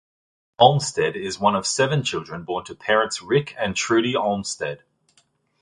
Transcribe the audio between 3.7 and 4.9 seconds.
Trudy Olmstead.